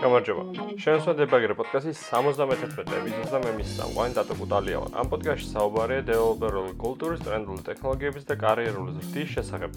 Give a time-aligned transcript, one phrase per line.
[0.00, 0.42] გამარჯობა.
[0.80, 4.94] შენსვა დებაგერე პოდკასტის 71 ეპიზოდს და მე მის სამყარო დატო კუტალია ვარ.
[4.96, 9.70] ამ პოდკასტში საუბარია დეველოპერული კულტურის, ტრენდული ტექნოლოგიების და კარიერული ზრდის შესახებ.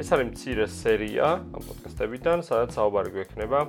[0.00, 3.60] ეს არის მცირე სერია ამ პოდკასტებიდან, სადაც საუბარი გვექნება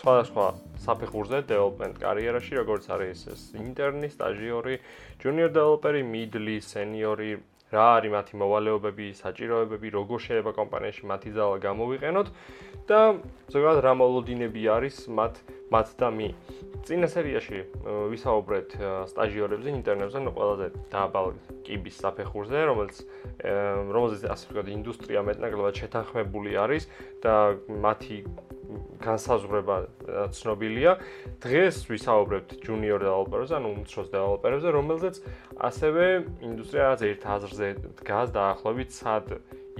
[0.00, 0.46] სხვადასხვა
[0.80, 4.74] საფეხურზე დეველოპმენტ კარიერაში, როგორც არის ეს ინტერნი, სტაჟიორი,
[5.20, 7.30] ჯუნიორ დეველოპერი, მიდლი, სენიორი,
[7.70, 12.28] რა არის მათი მოვალეობები, საჭიროებები, როგორ შეიძლება კომპანიაში მათი ძალა გამოვიყენოთ
[12.90, 13.00] და
[13.54, 15.34] ზოგადად რა მოლოდინები არის მათ
[15.70, 16.28] მათ და მი.
[16.82, 17.58] წინა სერიაში
[18.10, 18.68] ვისაუბრეთ
[19.12, 21.26] სტაჟიორებზე, ინტერნებზე, ნუ ყველაზე დაბალ
[21.62, 22.96] კიბის საფეხურზე, რომელიც
[23.94, 26.88] რომელზეც ასე ვთქვათ, ინდუსტრია მეტნაკლებად შეთანხმებული არის
[27.22, 27.34] და
[27.70, 28.18] მათი
[29.00, 29.76] განსაზღვრება
[30.36, 30.92] ცნობილია.
[31.42, 35.14] დღეს ვისაუბრებთ junior developer-ზე, ანუ უმცროს developer-ზე, რომელზეც
[35.56, 36.04] ასევე
[36.44, 37.68] ინდუსტრია რაც ერთ აზრზე
[38.00, 39.26] დგას დაახლოებით სად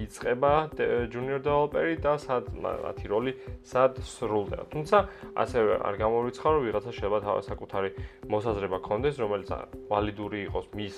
[0.01, 0.73] იწება
[1.13, 4.65] junior developer-ი და სად მათი როლი სად სრულდება.
[4.73, 4.97] თუმცა
[5.37, 7.91] ასევე არ გამოვიცხარო, ვიღაცა შეიძლება თავის საკუთარი
[8.33, 9.51] მოსაზრება კონდეს, რომელიც
[9.91, 10.97] ვალიდური იყოს მის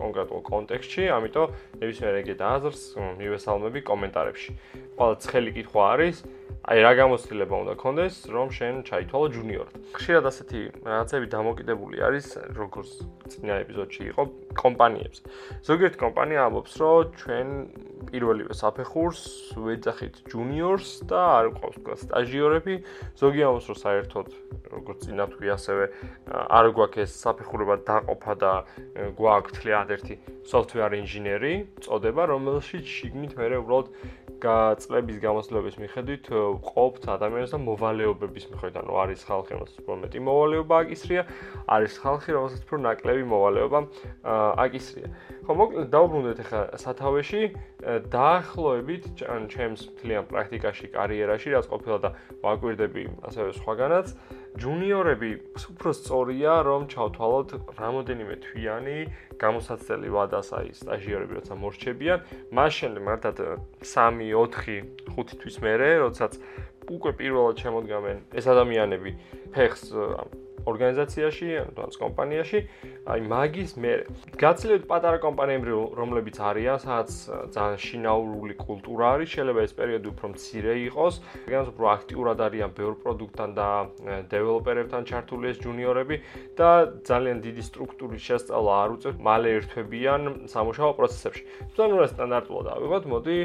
[0.00, 1.48] კონკრეტულ კონტექსტში, ამიტომ
[1.80, 2.82] ნებისმიერ ეგეთ აზრს
[3.20, 4.50] მივესალმები კომენტარებში.
[4.96, 6.16] ყველა ცხელი კითხვა არის,
[6.70, 9.74] აი რა გამოცდილება უნდა კონდეს, რომ შენ ჩაითვალო ჯუნიორად.
[9.90, 12.90] ხშირად ასეთი რაღაცები დამოკიდებული არის, როგორც
[13.26, 14.22] წინა ეპიზოდში იყო
[14.54, 15.18] კომპანიებს.
[15.66, 17.48] ზოგიერთ კომპანია ამბობს, რომ ჩვენ
[18.08, 19.20] პირველივე საფეხურს
[19.60, 22.74] ვეძახით ჯუნიორს და არ ყავს თქვა სტაჟიორები.
[23.20, 24.26] ზოგი ამბობს, რომ საერთოდ
[24.70, 25.84] როგორც წინა თქვი ასევე
[26.30, 28.52] არ გვაქვს ეს საფეხურება დაყოფა და
[29.20, 30.14] გვაქვს თლიანად ერთი
[30.46, 33.86] software engineer-ი, წოდება, რომელშიც შიგნით მე უბრალოდ
[34.40, 36.24] გაწლების გამოსვლების მიხედვით
[36.64, 41.22] ყოფთ ადამიანებს და მოვალეობების მიხედვით, ანუ არის ხალხი, რომელსაც უფრო მეტი მოვალეობა აკისრია,
[41.68, 43.78] არის ხალხი, რომელსაც უფრო ნაკლები მოვალეობა
[44.64, 45.08] აკისრია.
[45.44, 47.42] ხო, მოკლედ დაუბრუნდეთ ახლა სათავეში,
[48.12, 52.10] დაახლოებით ან ჩემს მთლიან პრაქტიკაში, კარიერაში, რაც ყოფილა და
[52.44, 54.06] ვაკვირდები ასევე სხვაგანაც,
[54.60, 55.30] ჯუნიორები
[55.74, 57.48] უფრო სწორია, რომ ჩავთვალოთ
[57.80, 58.98] რამოდენიმე თვიანი
[59.40, 62.18] გამოსაცდელი ვადას აი სტაჟიორები როცა მორჩებიან,
[62.50, 63.38] მაშინ მართად
[63.86, 64.82] 3, 4,
[65.14, 66.32] 5 თვის მერე, როდესაც
[66.90, 69.10] უკვე პირველად შემოდგამენ ეს ადამიანები
[69.54, 69.82] ფეხს
[70.66, 72.58] ორგანიზაციაში, ანუ კომპანიაში,
[73.10, 73.92] აი მაგის მე
[74.40, 77.10] გაცილებით პატარა კომპანიები რომლებიც არიან, სადაც
[77.54, 81.14] ძალიან შინაურული კულტურა არის, შეიძლება ეს პერიოდი უფრო მცირე იყოს,
[81.48, 83.68] განს უფრო აქტიურად არიან ბევრ პროდუქტთან და
[84.30, 86.16] დეველოპერებთან ჩართული ეს ჯუნიორები
[86.58, 86.70] და
[87.06, 90.20] ძალიან დიდი სტრუქტურის შესწავლა არ უწევთ, მალე ერთვებიან
[90.50, 91.42] სამუშაო პროცესებში.
[91.70, 93.38] თუმცა ნუ სტანდარტულად ავიღოთ, მოდი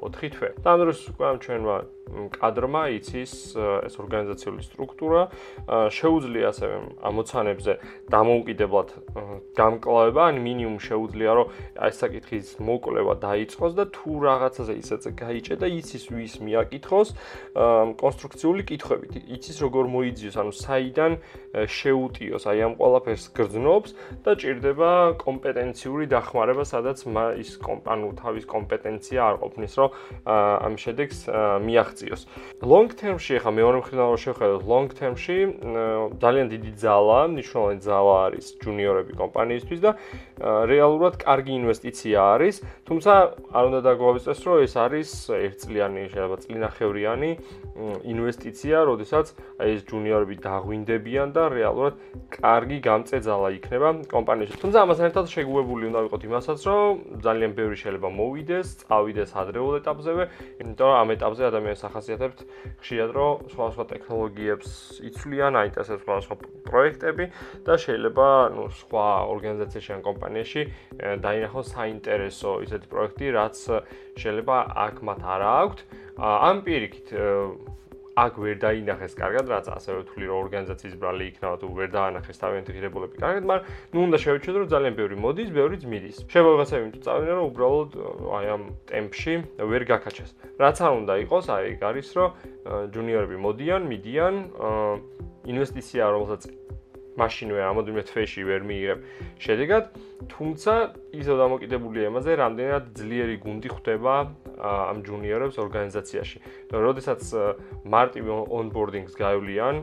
[0.00, 0.48] 4 თვე.
[0.62, 3.32] და ამ დროს უკვე ჩვენმა კადრმა იცის
[3.86, 5.20] ეს ორგანიზაციული სტრუქტურა,
[5.90, 7.72] შეუძლია ასევე ამოცანებზე
[8.10, 8.88] დამოუკიდებლად
[9.56, 11.46] გამკლავება, ან მინიმუმ შეუძლია რომ
[11.76, 17.08] აი საკითხის მოკვლევა დაიწყოს და თუ რაღაცაზე ისეც გაიჭე და იცის ვის მიაკითხოს
[18.00, 19.12] კონსტრუქციული კითხვებით.
[19.36, 21.12] იცის როგორ მოიძიოს, ანუ საიდან
[21.56, 23.90] შეუტიოს აი ამ ყველაფერს გრძნობს
[24.24, 24.90] და ჭირდება
[25.20, 26.98] კომპეტენციური დახმარება, სადაც
[27.42, 29.90] ის ანუ თავის კომპეტენცია არ ყოფნის, რომ
[30.26, 31.18] ამ შედეგს
[31.66, 32.22] მიაღწიოს.
[32.62, 35.38] long term-ში ახლა მეორე მხრიდან რო შევხედოთ long term-ში
[36.26, 39.90] ძალიან დიდი ძალა, მნიშვნელოვანი ძალა არის ჯუნიორები კომპანიისთვის და
[40.66, 42.54] რეალურად კარგი ინვესტიცია არის,
[42.84, 43.12] თუმცა
[43.56, 45.10] არ უნდა დაგვავიწყდეს, რომ ეს არის
[45.46, 47.30] ერთწლიანი, შეიძლება წლინახევრიანი
[48.12, 49.26] ინვესტიცია, როდესაც
[49.60, 51.94] აი ეს ჯუნიორები დაღვინდებიან და რეალურად
[52.36, 54.60] კარგი გამწეძალა იქნება კომპანიაში.
[54.60, 56.92] თუმცა ამასთან ერთად შეგუებული უნდა ვიყოთ იმასაც, რომ
[57.26, 60.24] ძალიან ბევრი შეიძლება მოვიდეს, წავიდეს ადრეულ ეტაპზევე,
[60.60, 62.38] იმიტომ რომ ამ ეტაპზე ადამიანს ახასიათებთ
[62.80, 64.70] ხშირად რომ სხვა სხვა ტექნოლოგიებს
[65.08, 67.24] იცვლიან, აინტერესებს სხვა სხვა პროექტები
[67.66, 70.62] და შეიძლება ნუ სხვა ორგანიზაციაში ან კომპანიაში
[71.22, 73.56] დაინახოს საინტერესო ისეთი პროექტი, რაც
[74.22, 74.56] შეიძლება
[74.86, 75.78] აქ მათ არ აქვთ.
[76.16, 77.08] ამ პირიქით
[78.16, 82.72] აქ ვერ დაინახეს კარგად, რაც ასევე ვთვლი, რომ ორგანიზაციის ბრალი იქნება თუ ვერ დაანახეს თავიანთი
[82.76, 86.16] ღირებულები კარგად, მაგრამ ნუ უნდა შევეჩვენოთ, რომ ძალიან ბევრი მოდის, ბევრი ძმიდის.
[86.32, 87.90] შემოგასწავლე იმიტომ წავიდნენ, რომ უბრალოდ
[88.40, 89.34] აი ამ ტემპში
[89.68, 90.30] ვერ გაკაჩეს.
[90.56, 92.28] რაც არ უნდა იყოს, აი გარის, რომ
[92.96, 94.34] ჯუნიორები მოდიან, მიდიან,
[95.52, 96.42] ინვესტიცია რომელსაც
[97.16, 98.98] მაშინვე რამოდენიმე თვეში ვერ მიიღებ
[99.40, 99.84] შედეგად,
[100.32, 100.72] თუმცა
[101.16, 104.14] ისო დამოკიდებულია იმაზე, რამდენად ძლიერი გუნდი ხვდება
[104.60, 106.38] ამ ჯუნიორებს ორგანიზაციაში.
[106.72, 107.22] როდესაც
[107.84, 109.76] მარტივ ონბორდინგს გაივლიან,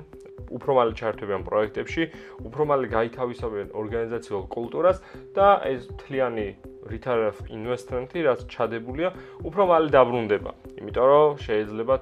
[0.53, 2.03] უფრო მალე ჩართვებიან პროექტებში,
[2.45, 4.97] უფრო მალე გაითავისებიან ორგანიზაციულ კულტურას
[5.33, 6.47] და ეს მთლიანი
[6.89, 9.09] return of investment-ი, რაც ჩადებულია,
[9.47, 10.51] უფრო მალე დაბრუნდება.
[10.77, 11.95] იმიტომ რომ შეიძლება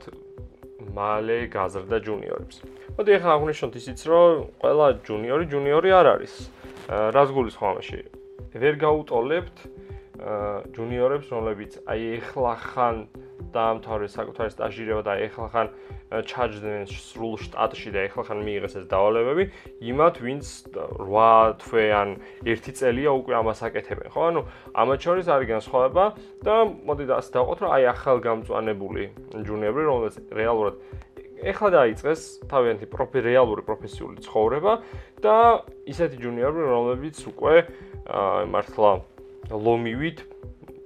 [0.91, 2.55] მალე გაზრდა ჯუნიორებს.
[2.97, 4.31] მოდი ახლა აღნიშნოთ ისიც, რომ
[4.61, 6.33] ყველა ჯუნიორი ჯუნიორი არ არის.
[6.89, 7.99] რას გულისხმობ ამაში?
[8.51, 9.57] ვერ გაუტოლებთ
[10.21, 12.97] ჯუნიორებს, რომლებიც აი ეხლა ხან
[13.51, 15.67] დაამთავრეს საკუთარი სტაჟირება და ეხლა ხან
[16.11, 19.43] ჩაჯდნენ სრულ შტატში და ეხლა ხან მიიღეს ეს დავალებები,
[19.81, 20.45] იმათ ვინც
[20.75, 22.09] 8 თვე ან
[22.45, 24.21] 1 წელია უკვე ამას აკეთებენ, ხო?
[24.29, 24.41] ანუ
[24.75, 26.05] ამათ შორის არის განსხვავება
[26.45, 29.03] და მოდი ასე დავყოთ, რომ აი ახალ გამწვანებული
[29.41, 30.75] ჯუნიორები, რომლებიც რეალურად
[31.41, 32.21] ეხლა დაიწყეს
[32.51, 34.73] თავიანთი პროფი რეალური პროფესიული ცხოვრება
[35.25, 37.55] და ისეთი ჯუნიორები, რომლებიც უკვე
[38.51, 38.91] მართლა
[39.51, 40.23] ლომივით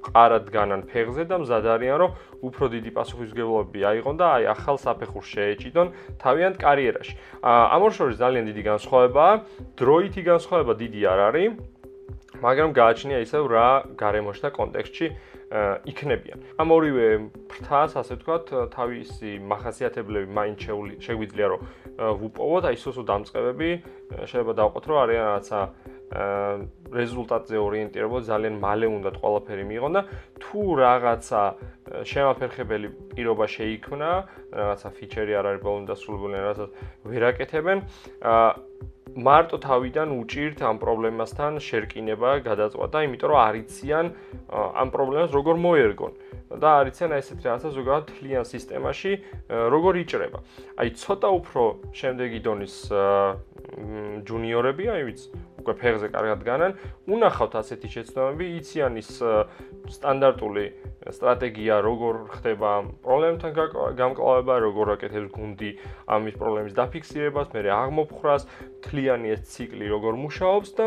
[0.05, 2.11] ყარად განან ფეხზე და მზად არიან რომ
[2.45, 5.87] უფრო დიდი პასუხისგებლობები აიღონ და აი ახალ საფეხურს შეეჭიდონ
[6.21, 7.13] თავიანთ კარიერაში.
[7.41, 9.33] ამ ორ შორის ძალიან დიდი განსხვავებაა.
[9.81, 11.49] დროითი განსხვავება დიდი არ არის,
[12.45, 15.07] მაგრამ გააჩნია ისევ რა გარემოში და კონტექსტში
[15.85, 16.37] იქნებიან.
[16.59, 17.07] ამ ორივე
[17.49, 18.45] ფრთას, ასე ვთქვათ,
[18.75, 20.59] თავისი მახასიათებლები მაინც
[21.05, 21.61] შეგვიძლია რომ
[22.19, 23.69] ვუპოვოთ, აი სოსო დამწყებები
[24.25, 25.59] შეიძლება დავყოთ რომ არიან რაღაცა
[26.13, 30.01] რეზულტატზე ორიენტირებულ ძალიან მალე უნდა ყველაფერი მიიღონ და
[30.37, 31.41] თუ რაღაცა
[32.05, 34.09] შემაფერხებელი პირობა შეიქმნა,
[34.53, 36.65] რაღაცა ფიჩერი არ არის ბოლომდე დასრულებული, რაღაცა
[37.09, 37.77] ვერაკეთებენ,
[39.15, 44.05] მარტო თავიდან უჭირთ ამ პრობლემასთან შერკინება, გადაწყვეტა, იმიტომ რომ არიციან
[44.51, 46.13] ამ პრობლემას როგორ მოერგონ
[46.59, 49.11] და არიციან ესეთ რაღაცა ზოგადად თლიან სისტემაში
[49.71, 50.39] როგორ იჭრება.
[50.75, 51.63] აი ცოტა უფრო
[51.95, 52.75] შემდეგი დონის
[54.27, 55.27] ჯუნიორები, აი ვიცი,
[55.65, 56.75] უკვე ფეხზე კარგად განან,
[57.09, 59.09] უნახავთ ასეთი შეცდომები, იციან ის
[59.97, 60.65] სტანდარტული
[61.09, 62.71] სტრატეგია, როგორ ხდება
[63.01, 63.51] პრობლემთან
[63.97, 65.71] გამკლავება, როგორ აკეთებს გუნდი
[66.05, 68.45] ამის პრობლემის დაფიქსირებას, მე აღმოფხრას,
[68.85, 70.85] თლიანი ეს ციკლი როგორ მუშაობს და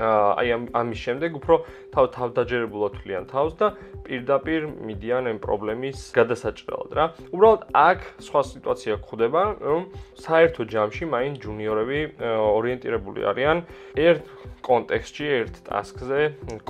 [0.00, 1.54] აი ამ ამის შემდეგ უფრო
[1.92, 3.66] თავ თავდაჯერებულად თვლიან თავს და
[4.06, 7.04] პირდაპირ მიდიან ამ პრობლემის გადასაჭრელად რა.
[7.32, 9.82] უბრალოდ აქ სხვა სიტუაცია გვხვდება, რომ
[10.16, 13.58] საერთო ჯამში მაინ ჯუნიორები ორიენტირებული არიან
[14.08, 14.24] ერთ
[14.62, 16.20] კონტექსტში, ერთ ტასკზე,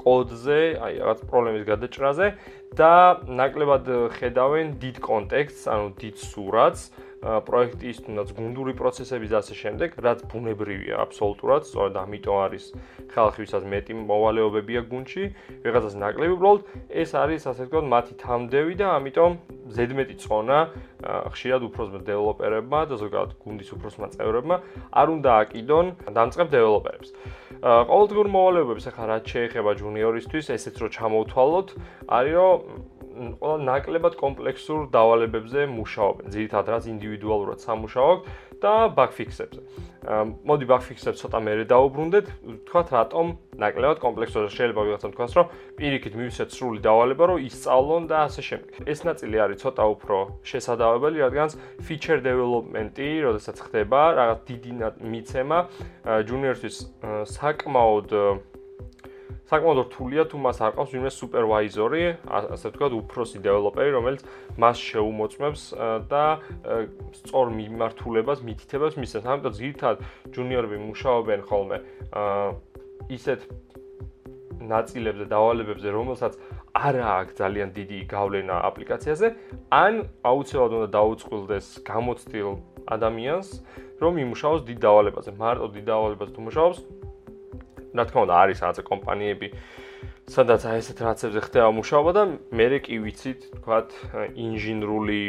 [0.00, 2.26] კოდზე, აი რაღაც პრობლემის გადაჭრაზე
[2.72, 2.94] და
[3.28, 3.86] ნაკლებად
[4.16, 6.82] ხედავენ დიდ კონტექსტს, ანუ დიდ სურათს.
[7.22, 12.64] პროექტის თუნდაც გუნდური პროცესების და ასე შემდეგ, რაც ბუნებრივია აბსოლუტურად, სწორედ ამიტომ არის
[13.14, 15.24] ხალხი ვისაც მეტი მოვალეობებია გუნდში,
[15.62, 19.32] ვიღაცას ნაკლები უბრალოდ ეს არის ასე ვთქვათ მათი თამდევი და ამიტომ
[19.70, 20.58] ზედმეტი წონა
[21.02, 24.56] ხშირად უფროსმა დეველოპერებმა და ზოგადად გუნდის უფროსმა წევრებმა
[24.90, 25.86] არ უნდა აკიდონ
[26.18, 27.08] დამწყებ დეველოპერებს.
[27.62, 31.68] ყოველდღიურ მოვალეობებს ახლა რაც შეეხება ჯუნიორისთვის, ესეც რო ჩამოვთვალოთ,
[32.10, 32.58] არის რომ
[33.12, 36.26] ყველა ნაკლებად კომპლექსურ დავალებებზე მუშაობენ.
[36.32, 38.20] ძირითადად რაც ინდივიდუალურად სამუშაოთ
[38.62, 39.60] და ბაგფიქსებზე.
[40.42, 42.26] მოდი ბაგფიქსებს ცოტა მერე დაუბრუნდეთ,
[42.66, 43.26] თქვათ რატომ
[43.58, 44.50] ნაკლებად კომპლექსურია.
[44.50, 45.46] შეიძლება ვიღაცამ თქვას, რომ
[45.78, 48.72] პირიქით მივისეთ სრული დავალება, რომ ისწავლონ და ასე შემდეგ.
[48.86, 51.48] ეს ნაწილი არის ცოტა უფრო შესაძლებელი, რადგან
[51.86, 54.72] feature development-ი, როდესაც ხდება, რაღაც დიდი
[55.02, 55.58] მიცემა
[56.26, 56.76] junior-თვის
[57.30, 58.10] საკმაოდ
[59.52, 64.22] საკმაოდ რთულია თუ მას არ ყავს ვინმე სუპერვაიზორი, ასე ვთქვათ, უფროსი დეველოპერი, რომელიც
[64.56, 65.62] მას შეუმოწმებს
[66.08, 66.24] და
[67.20, 69.28] სწორ მიმართულებას, მითითებას მისცემს.
[69.28, 69.98] ამიტომ ძირითადად
[70.32, 71.78] ჯუნიორები მუშაობენ ხოლმე
[73.12, 73.40] ისეთ
[74.72, 76.32] ნაწილებზე, დავალებებზე, რომელსაც
[76.72, 79.26] არ აქვს ძალიან დიდი გავლენა აპლიკაციაზე,
[79.68, 79.92] ან
[80.24, 82.48] აუცილებლად უნდა დაუწყვილდეს გამოცდილ
[82.88, 83.48] ადამიანს,
[84.00, 85.30] რომ იმუშაოს დიდ დავალებაზე.
[85.36, 86.78] მარტო დიდ დავალებაზე თუ მუშაობს,
[87.96, 89.48] რა თქმა უნდა არის რაღაცა კომპანიები
[90.30, 92.22] სადაც აი ესეთ რაღაცებზე ხდება მუშაობა და
[92.54, 93.88] მე კი ვიცით, თქვათ,
[94.38, 95.22] ინჟინრული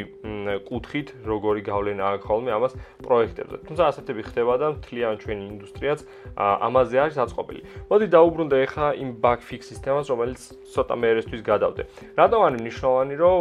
[0.70, 3.58] კუთხით როგორი გავლენა აქვს ხოლმე ამას პროექტებზე.
[3.68, 6.00] თუმცა ასეთები ხდება და მთლიან ჩვენი ინდუსტრიაც
[6.38, 7.62] ამაზე არის აწყობილი.
[7.90, 11.82] მოდი დაუბრუნდე ახლა იმ bug fix სისტემას, რომელიც ცოტა მეერესთვის გადავდე.
[12.14, 13.40] რატომ არის მნიშვნელოვანი, რომ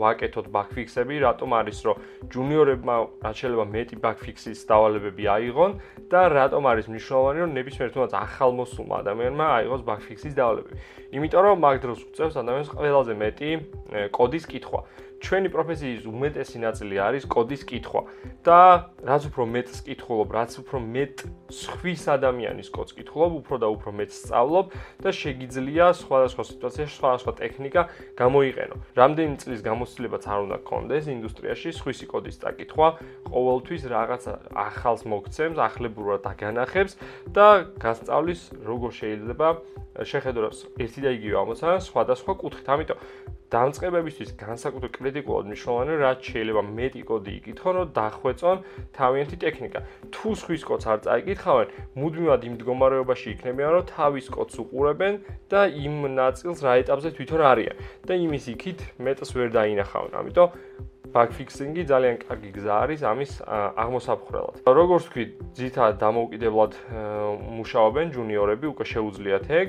[0.00, 1.96] ვაკეთოთ bug fix-ები, რატომ არის, რომ
[2.32, 2.94] ჯუნიორებმა
[3.28, 5.70] რაც შეიძლება მეტი bug fix-ის დავალებები აიღონ
[6.08, 10.77] და რატომ არის მნიშვნელოვანი, რომ ნებისმიერ თუნდაც ახალმოსულმა ადამიანმა აიღოს bug fix-ის დავალებები.
[11.08, 13.50] იმიტომ რომ მაგ დროს უწევს ადამიანს ყველაზე მეტი
[14.12, 14.80] კოდის კითხვა.
[15.18, 18.02] ჩვენი პროფესიის უმეტესი ნაწილი არის კოდის კითხვა
[18.46, 18.58] და
[19.02, 21.14] რაც უფრო მეტს კითხულობ, რაც უფრო მეტ
[21.50, 24.66] სხვის ადამიანის კოდს კითხულობ, უფრო და უფრო მეტ სწავლობ
[25.02, 27.82] და შეგიძლია სხვადასხვა სიტუაციაში სხვადასხვა ტექნიკა
[28.14, 28.76] გამოიყენო.
[28.94, 32.88] რამდენი წლის გამოცდილებაც არ უნდა გქონდეს ინდუსტრიაში სხვისი კოდის წაკითხვა,
[33.26, 34.22] ყოველთვის რაღაც
[34.54, 36.94] ახალს მოგცემს, ახლებურად აგანახებს
[37.34, 37.46] და
[37.82, 39.48] გასწავლის როგორ შეიძლება
[39.98, 42.66] შეხედოს ერთი და იგივე ამოცანა სხვადასხვა კუთხით.
[42.70, 42.98] ამიტომ
[43.48, 48.56] დამწყებებისთვის განსაკუთრებით კრიტიკულად მნიშვნელოვანია, რაც შეიძლება მეტი კოდი იკითხონ, რომ დახვეწონ
[48.98, 49.80] თავიანთი ტექნიკა.
[50.12, 55.14] თუ სხვის კოდს არ წაიკითხავენ, მუდმივად იმ მდგომარეობაში იქნებიან, რომ თავის კოდს უყურებენ
[55.48, 60.12] და იმ ნაწილს რა ეტაპზე თვითონ არიან და იმის იქით მეტს ვერ დაინახავენ.
[60.20, 60.48] ამიტომ
[61.14, 64.54] bug fixing-ი ძალიან კარგი გზა არის ამის აღმოსაფხრელად.
[64.64, 65.24] როგორც ვთქვი,
[65.56, 66.72] ძირითადად დამოუკიდებლად
[67.58, 69.68] მუშაობენ ჯუნიორები, უკვე შეუძლიათ ეგ,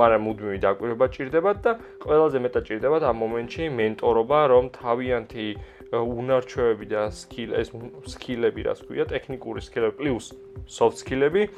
[0.00, 1.72] მაგრამ მუდმივი დაკვირვება ჭირდებათ და
[2.04, 5.46] ყველაზე მეტად ჭირდებათ ამ მომენტში მენტორობა, რომ თავიანთი
[5.92, 7.68] უნარჩვევები და სკილ ეს
[8.16, 10.26] სკილები, რაც ქვია, ტექნიკური სკილები პლუს
[10.64, 11.52] soft skill-ები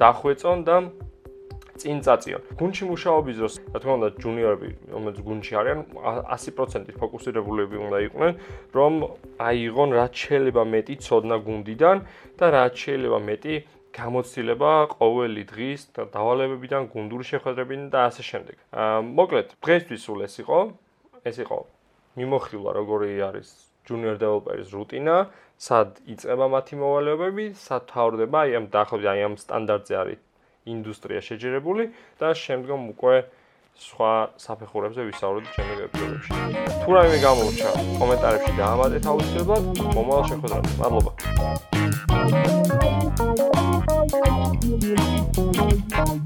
[0.00, 0.76] დახვეწონ და
[1.82, 2.42] წინ წაწიონ.
[2.60, 8.32] გუნჩი მუშაობის დროს, რა თქმა უნდა, ჯუნიორები, რომელიც გუნჩი არიან, 100%-ით ფოკუსირებულები უნდა იყვნენ,
[8.76, 8.92] რომ
[9.48, 11.96] აიღონ რაც შეიძლება მეტი ცოდნა გუნდიდან
[12.38, 13.54] და რაც შეიძლება მეტი
[13.96, 18.56] გამოცდილება ყოველი დღის დავალებებიდან, გუნდური შეხვედრებიდან და ასე შემდეგ.
[18.76, 20.58] აა მოკლედ, დღესთვის სულ ეს იყო.
[21.26, 21.58] ეს იყო
[22.16, 23.48] მიმოხილვა, როგორი არის
[23.86, 25.16] junior developer-ის რუტინა,
[25.56, 30.20] სად იწება მათი მოვალეობები, სად თავდება, აი ამ დაახლოებით აი ამ სტანდარტზე არის
[30.66, 31.84] ინდუსტრია შეჯერებული
[32.20, 33.16] და შემდგომ უკვე
[33.76, 36.30] სხვა საფეხურებზე ვისაუბროთ ჩემი ეპიზოდებში.
[36.82, 37.70] თუ რაიმე გამორჩა,
[38.00, 39.62] კომენტარებში დაამატეთ აუცილებლად,
[39.96, 40.70] მომავალ შეხვედრაზე.
[40.80, 41.10] მადლობა.
[45.96, 46.25] Thank you.